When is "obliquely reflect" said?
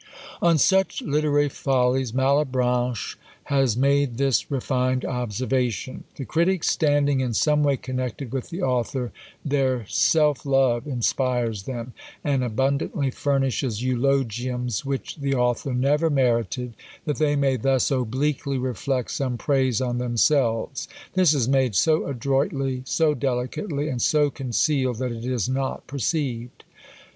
17.91-19.11